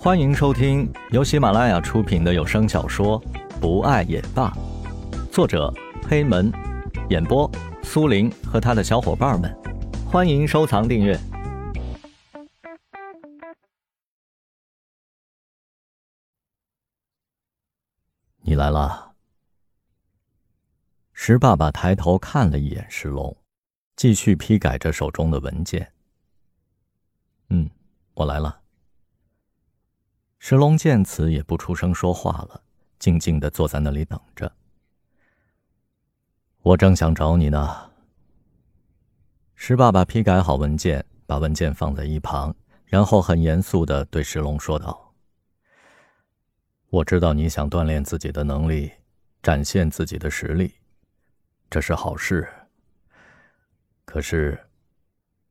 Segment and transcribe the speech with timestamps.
[0.00, 3.20] 欢迎收听由喜马拉雅出品的有声小说
[3.60, 4.48] 《不爱也罢》，
[5.32, 5.74] 作者
[6.08, 6.52] 黑门，
[7.10, 7.50] 演播
[7.82, 9.52] 苏林和他的小伙伴们。
[10.06, 11.18] 欢迎收藏订阅。
[18.42, 19.16] 你来了。
[21.12, 23.36] 石爸爸抬头看了一眼石龙，
[23.96, 25.92] 继续批改着手中的文件。
[27.48, 27.68] 嗯，
[28.14, 28.60] 我来了。
[30.48, 32.62] 石龙见此也不出声说话了，
[32.98, 34.50] 静静的坐在那里等着。
[36.62, 37.90] 我正想找你呢。
[39.54, 42.56] 石爸爸批改好文件，把文件放在一旁，
[42.86, 45.12] 然后很严肃的对石龙说道
[46.88, 48.90] ：“我知道你想锻炼自己的能力，
[49.42, 50.72] 展现自己的实力，
[51.68, 52.48] 这是好事。
[54.06, 54.58] 可是，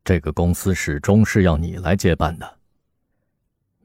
[0.04, 2.58] 这个公司始终是要你来接办的。”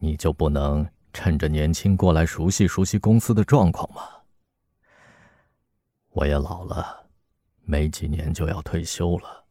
[0.04, 4.02] 你就不能趁着年轻过来熟悉熟悉公司的状况吗？
[6.10, 7.06] 我也老了，
[7.64, 9.44] 没几年就要退休了，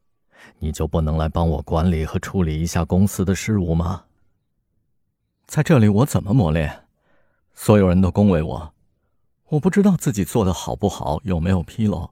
[0.59, 4.03] 你就不能来帮我管理和处理一下公司的事务吗？
[5.45, 6.85] 在这里我怎么磨练？
[7.53, 8.73] 所有人都恭维我，
[9.49, 12.11] 我不知道自己做的好不好，有没有纰漏。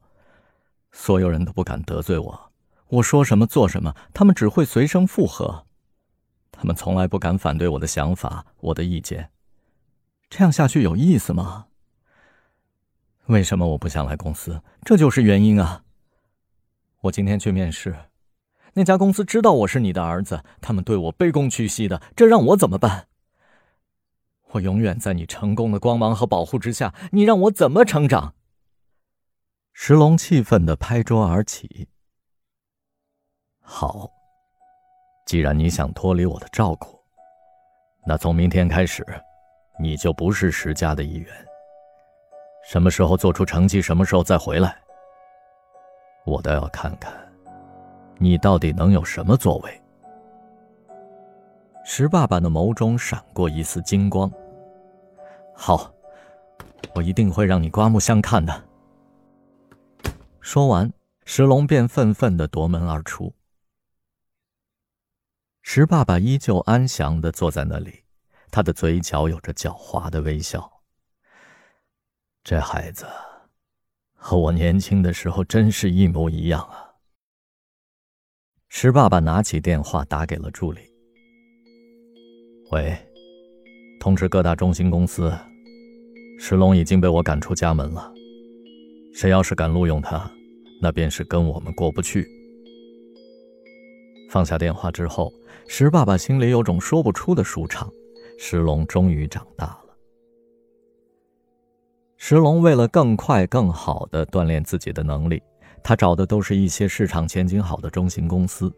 [0.91, 2.51] 所有人都不敢得罪我，
[2.87, 5.65] 我说什么做什么，他们只会随声附和。
[6.51, 9.29] 他们从来不敢反对我的想法，我的意见。
[10.29, 11.67] 这样下去有意思吗？
[13.25, 14.61] 为什么我不想来公司？
[14.83, 15.83] 这就是原因啊！
[17.01, 17.95] 我今天去面试，
[18.73, 23.07] 那家公司知道我是你的儿子，他们对我卑躬屈膝的，这让我怎么办？
[24.51, 28.35] 我永远在你成功的光芒和保护之下，你让我怎么成长？
[29.73, 31.87] 石龙气愤的拍桌而起。
[33.61, 34.11] 好。
[35.25, 36.99] 既然你想脱离我的照顾，
[38.07, 39.05] 那从明天开始，
[39.79, 41.33] 你就不是石家的一员。
[42.63, 44.77] 什么时候做出成绩，什么时候再回来。
[46.25, 47.11] 我倒要看看，
[48.17, 49.81] 你到底能有什么作为。
[51.85, 54.29] 石爸爸的眸中闪过一丝金光。
[55.55, 55.91] 好，
[56.93, 58.63] 我一定会让你刮目相看的。
[60.39, 60.91] 说完，
[61.25, 63.33] 石龙便愤愤地夺门而出。
[65.61, 68.03] 石爸爸依旧安详的坐在那里，
[68.51, 70.71] 他的嘴角有着狡猾的微笑。
[72.43, 73.05] 这孩子，
[74.15, 76.85] 和我年轻的时候真是一模一样啊。
[78.69, 80.81] 石爸爸拿起电话打给了助理
[82.71, 82.97] ：“喂，
[83.99, 85.31] 通知各大中心公司，
[86.39, 88.11] 石龙已经被我赶出家门了。
[89.13, 90.31] 谁要是敢录用他，
[90.81, 92.27] 那便是跟我们过不去。”
[94.29, 95.33] 放下电话之后，
[95.67, 97.91] 石爸爸心里有种说不出的舒畅。
[98.41, 99.97] 石龙终于长大了。
[102.15, 105.43] 石龙为了更快、更好的锻炼自己的能力，
[105.83, 108.73] 他找的都是一些市场前景好的中型公司，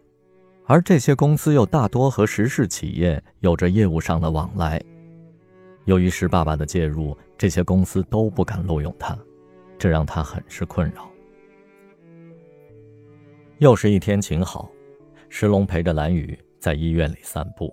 [0.66, 4.82] 而这些公司又大多和石氏企业有着业务上的往来。
[5.86, 9.16] 由于石爸爸的介入，这些公司都不敢录用他，
[9.78, 11.08] 这让他很是困扰。
[13.60, 14.68] 又是一天晴好。
[15.30, 17.72] 石龙陪着蓝雨在医院里散步。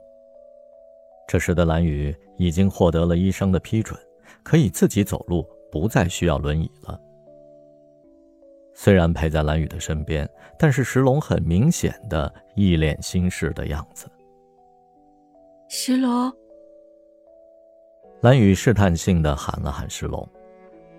[1.29, 4.01] 这时的蓝雨已经获得了医生的批准，
[4.43, 6.99] 可以自己走路，不再需要轮椅了。
[8.73, 10.27] 虽然陪在蓝雨的身边，
[10.59, 14.09] 但是石龙很明显的一脸心事的样子。
[15.69, 16.33] 石龙，
[18.23, 20.27] 蓝雨试探性的喊了喊石龙，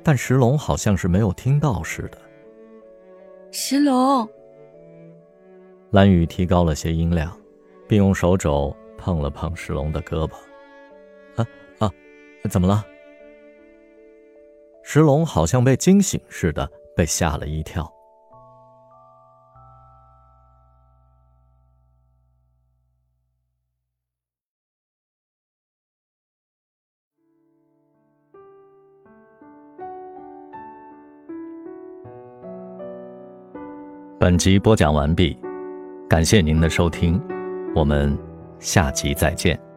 [0.03, 2.17] 但石龙好像是没有听到似的。
[3.51, 4.29] 石龙。
[5.90, 7.35] 蓝雨提高了些音量，
[7.88, 10.34] 并用手肘碰了碰石龙的胳膊。
[11.36, 11.48] 啊
[11.80, 11.90] 啊，
[12.50, 12.86] 怎么了？
[14.84, 17.90] 石龙好像被惊醒似的，被吓了一跳。
[34.20, 35.38] 本集播讲完毕。
[36.09, 37.22] 感谢您的收听，
[37.76, 38.18] 我们
[38.59, 39.69] 下集再见。